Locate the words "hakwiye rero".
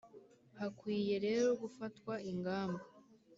0.59-1.47